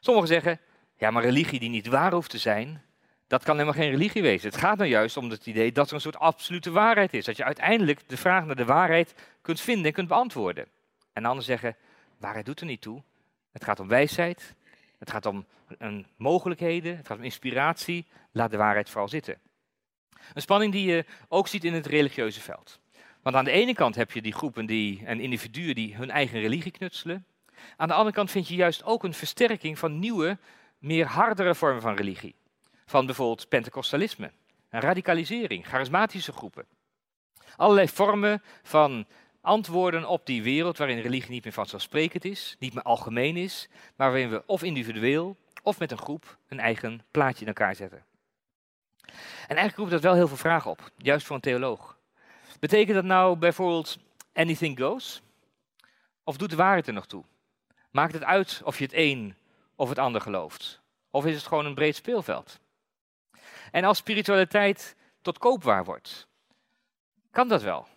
Sommigen 0.00 0.28
zeggen, 0.28 0.60
ja, 0.96 1.10
maar 1.10 1.22
religie 1.22 1.60
die 1.60 1.68
niet 1.68 1.86
waar 1.86 2.12
hoeft 2.12 2.30
te 2.30 2.38
zijn, 2.38 2.82
dat 3.26 3.42
kan 3.44 3.54
helemaal 3.54 3.80
geen 3.80 3.90
religie 3.90 4.22
wezen. 4.22 4.48
Het 4.48 4.60
gaat 4.60 4.76
nou 4.78 4.90
juist 4.90 5.16
om 5.16 5.30
het 5.30 5.46
idee 5.46 5.72
dat 5.72 5.88
er 5.88 5.94
een 5.94 6.00
soort 6.00 6.18
absolute 6.18 6.70
waarheid 6.70 7.14
is. 7.14 7.24
Dat 7.24 7.36
je 7.36 7.44
uiteindelijk 7.44 8.08
de 8.08 8.16
vraag 8.16 8.44
naar 8.44 8.56
de 8.56 8.64
waarheid 8.64 9.14
kunt 9.42 9.60
vinden 9.60 9.86
en 9.86 9.92
kunt 9.92 10.08
beantwoorden. 10.08 10.66
En 11.12 11.24
anderen 11.24 11.44
zeggen, 11.44 11.76
waarheid 12.18 12.46
doet 12.46 12.60
er 12.60 12.66
niet 12.66 12.80
toe. 12.80 13.02
Het 13.52 13.64
gaat 13.64 13.80
om 13.80 13.88
wijsheid, 13.88 14.54
het 14.98 15.10
gaat 15.10 15.26
om 15.26 15.46
een 15.78 16.06
mogelijkheden, 16.16 16.96
het 16.96 17.06
gaat 17.06 17.18
om 17.18 17.24
inspiratie. 17.24 18.06
Laat 18.32 18.50
de 18.50 18.56
waarheid 18.56 18.90
vooral 18.90 19.08
zitten. 19.08 19.38
Een 20.34 20.42
spanning 20.42 20.72
die 20.72 20.86
je 20.86 21.04
ook 21.28 21.48
ziet 21.48 21.64
in 21.64 21.74
het 21.74 21.86
religieuze 21.86 22.40
veld. 22.40 22.80
Want 23.22 23.36
aan 23.36 23.44
de 23.44 23.50
ene 23.50 23.74
kant 23.74 23.94
heb 23.94 24.12
je 24.12 24.22
die 24.22 24.32
groepen 24.32 24.66
die, 24.66 25.06
en 25.06 25.20
individuen 25.20 25.74
die 25.74 25.96
hun 25.96 26.10
eigen 26.10 26.40
religie 26.40 26.72
knutselen. 26.72 27.26
Aan 27.76 27.88
de 27.88 27.94
andere 27.94 28.14
kant 28.14 28.30
vind 28.30 28.48
je 28.48 28.54
juist 28.54 28.84
ook 28.84 29.04
een 29.04 29.14
versterking 29.14 29.78
van 29.78 29.98
nieuwe, 29.98 30.38
meer 30.78 31.06
hardere 31.06 31.54
vormen 31.54 31.82
van 31.82 31.94
religie. 31.94 32.34
Van 32.86 33.06
bijvoorbeeld 33.06 33.48
pentecostalisme, 33.48 34.32
radicalisering, 34.68 35.66
charismatische 35.66 36.32
groepen. 36.32 36.66
Allerlei 37.56 37.88
vormen 37.88 38.42
van 38.62 39.06
antwoorden 39.48 40.08
op 40.08 40.26
die 40.26 40.42
wereld 40.42 40.78
waarin 40.78 41.00
religie 41.00 41.30
niet 41.30 41.44
meer 41.44 41.52
vanzelfsprekend 41.52 42.24
is, 42.24 42.56
niet 42.58 42.74
meer 42.74 42.82
algemeen 42.82 43.36
is, 43.36 43.68
maar 43.96 44.10
waarin 44.10 44.30
we 44.30 44.42
of 44.46 44.62
individueel 44.62 45.36
of 45.62 45.78
met 45.78 45.90
een 45.90 45.98
groep 45.98 46.38
een 46.48 46.60
eigen 46.60 47.02
plaatje 47.10 47.40
in 47.40 47.46
elkaar 47.46 47.74
zetten. 47.74 48.04
En 49.46 49.56
eigenlijk 49.56 49.76
roept 49.76 49.90
dat 49.90 50.00
wel 50.00 50.14
heel 50.14 50.28
veel 50.28 50.36
vragen 50.36 50.70
op, 50.70 50.90
juist 50.96 51.26
voor 51.26 51.36
een 51.36 51.42
theoloog. 51.42 51.98
Betekent 52.60 52.94
dat 52.94 53.04
nou 53.04 53.36
bijvoorbeeld 53.36 53.98
anything 54.32 54.78
goes? 54.78 55.22
Of 56.24 56.36
doet 56.36 56.50
de 56.50 56.56
waarheid 56.56 56.86
er 56.86 56.92
nog 56.92 57.06
toe? 57.06 57.24
Maakt 57.90 58.12
het 58.12 58.24
uit 58.24 58.60
of 58.64 58.78
je 58.78 58.84
het 58.84 58.94
een 58.94 59.36
of 59.76 59.88
het 59.88 59.98
ander 59.98 60.20
gelooft? 60.20 60.80
Of 61.10 61.26
is 61.26 61.34
het 61.34 61.46
gewoon 61.46 61.66
een 61.66 61.74
breed 61.74 61.96
speelveld? 61.96 62.58
En 63.70 63.84
als 63.84 63.98
spiritualiteit 63.98 64.96
tot 65.22 65.38
koopwaar 65.38 65.84
wordt, 65.84 66.26
kan 67.30 67.48
dat 67.48 67.62
wel? 67.62 67.88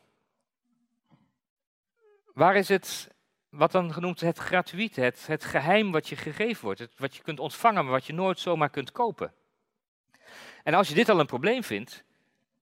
Waar 2.34 2.56
is 2.56 2.70
het, 2.70 3.10
wat 3.50 3.72
dan 3.72 3.94
genoemd 3.94 4.20
het 4.20 4.38
gratuite, 4.38 5.02
het, 5.02 5.28
het 5.28 5.44
geheim 5.44 5.92
wat 5.92 6.10
je 6.10 6.16
gegeven 6.16 6.64
wordt, 6.64 6.80
het, 6.80 6.92
wat 6.98 7.16
je 7.16 7.22
kunt 7.22 7.40
ontvangen, 7.40 7.84
maar 7.84 7.94
wat 7.94 8.06
je 8.06 8.14
nooit 8.14 8.40
zomaar 8.40 8.70
kunt 8.70 8.92
kopen? 8.92 9.34
En 10.64 10.74
als 10.74 10.88
je 10.88 10.94
dit 10.94 11.10
al 11.10 11.20
een 11.20 11.26
probleem 11.26 11.64
vindt, 11.64 12.04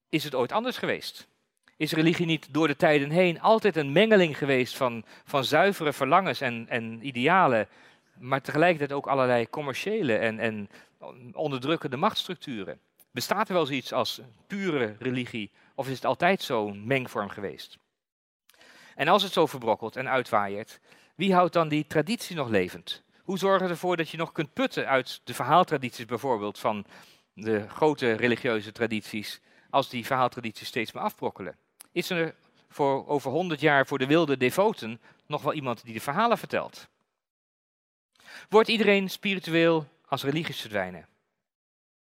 is 0.08 0.24
het 0.24 0.34
ooit 0.34 0.52
anders 0.52 0.76
geweest? 0.76 1.28
Is 1.76 1.92
religie 1.92 2.26
niet 2.26 2.52
door 2.52 2.66
de 2.66 2.76
tijden 2.76 3.10
heen 3.10 3.40
altijd 3.40 3.76
een 3.76 3.92
mengeling 3.92 4.38
geweest 4.38 4.76
van, 4.76 5.04
van 5.24 5.44
zuivere 5.44 5.92
verlangens 5.92 6.40
en, 6.40 6.66
en 6.68 7.06
idealen, 7.06 7.68
maar 8.18 8.40
tegelijkertijd 8.40 8.92
ook 8.92 9.06
allerlei 9.06 9.50
commerciële 9.50 10.16
en, 10.16 10.38
en 10.38 10.68
onderdrukkende 11.32 11.96
machtsstructuren? 11.96 12.80
Bestaat 13.10 13.48
er 13.48 13.54
wel 13.54 13.66
zoiets 13.66 13.92
als 13.92 14.20
pure 14.46 14.96
religie, 14.98 15.50
of 15.74 15.88
is 15.88 15.94
het 15.94 16.04
altijd 16.04 16.42
zo'n 16.42 16.86
mengvorm 16.86 17.28
geweest? 17.28 17.78
En 18.94 19.08
als 19.08 19.22
het 19.22 19.32
zo 19.32 19.46
verbrokkelt 19.46 19.96
en 19.96 20.08
uitwaaiert, 20.08 20.80
wie 21.14 21.34
houdt 21.34 21.52
dan 21.52 21.68
die 21.68 21.86
traditie 21.86 22.36
nog 22.36 22.48
levend? 22.48 23.02
Hoe 23.22 23.38
zorgen 23.38 23.66
we 23.66 23.72
ervoor 23.72 23.96
dat 23.96 24.10
je 24.10 24.16
nog 24.16 24.32
kunt 24.32 24.52
putten 24.52 24.86
uit 24.88 25.20
de 25.24 25.34
verhaaltradities 25.34 26.04
bijvoorbeeld 26.04 26.58
van 26.58 26.84
de 27.32 27.68
grote 27.68 28.12
religieuze 28.12 28.72
tradities, 28.72 29.40
als 29.70 29.88
die 29.88 30.06
verhaaltradities 30.06 30.68
steeds 30.68 30.92
meer 30.92 31.02
afbrokkelen? 31.02 31.56
Is 31.92 32.10
er 32.10 32.34
voor 32.68 33.08
over 33.08 33.30
honderd 33.30 33.60
jaar 33.60 33.86
voor 33.86 33.98
de 33.98 34.06
wilde 34.06 34.36
devoten 34.36 35.00
nog 35.26 35.42
wel 35.42 35.52
iemand 35.52 35.84
die 35.84 35.94
de 35.94 36.00
verhalen 36.00 36.38
vertelt? 36.38 36.88
Wordt 38.48 38.68
iedereen 38.68 39.10
spiritueel 39.10 39.86
als 40.06 40.22
religieus 40.22 40.60
verdwijnen? 40.60 41.06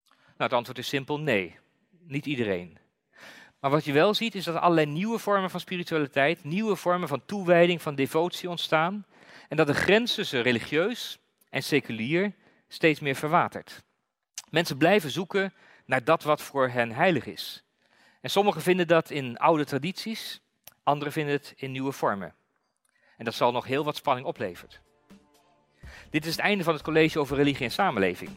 Nou, 0.07 0.51
het 0.51 0.53
antwoord 0.53 0.77
is 0.77 0.87
simpel 0.87 1.19
nee. 1.19 1.59
Niet 1.99 2.25
iedereen. 2.25 2.77
Maar 3.63 3.71
wat 3.71 3.85
je 3.85 3.91
wel 3.91 4.13
ziet 4.13 4.35
is 4.35 4.43
dat 4.43 4.55
er 4.55 4.61
allerlei 4.61 4.87
nieuwe 4.87 5.19
vormen 5.19 5.49
van 5.49 5.59
spiritualiteit, 5.59 6.43
nieuwe 6.43 6.75
vormen 6.75 7.07
van 7.07 7.25
toewijding, 7.25 7.81
van 7.81 7.95
devotie 7.95 8.49
ontstaan. 8.49 9.05
En 9.49 9.57
dat 9.57 9.67
de 9.67 9.73
grens 9.73 10.13
tussen 10.13 10.41
religieus 10.41 11.19
en 11.49 11.63
seculier 11.63 12.33
steeds 12.67 12.99
meer 12.99 13.15
verwatert. 13.15 13.83
Mensen 14.49 14.77
blijven 14.77 15.11
zoeken 15.11 15.53
naar 15.85 16.03
dat 16.03 16.23
wat 16.23 16.41
voor 16.41 16.69
hen 16.69 16.91
heilig 16.91 17.25
is. 17.25 17.63
En 18.21 18.29
sommigen 18.29 18.61
vinden 18.61 18.87
dat 18.87 19.09
in 19.09 19.37
oude 19.37 19.65
tradities, 19.65 20.41
anderen 20.83 21.13
vinden 21.13 21.33
het 21.33 21.53
in 21.55 21.71
nieuwe 21.71 21.91
vormen. 21.91 22.35
En 23.17 23.25
dat 23.25 23.33
zal 23.33 23.51
nog 23.51 23.65
heel 23.65 23.83
wat 23.83 23.95
spanning 23.95 24.27
opleveren. 24.27 24.79
Dit 26.09 26.25
is 26.25 26.31
het 26.31 26.45
einde 26.45 26.63
van 26.63 26.73
het 26.73 26.83
college 26.83 27.19
over 27.19 27.37
religie 27.37 27.65
en 27.65 27.71
samenleving. 27.71 28.31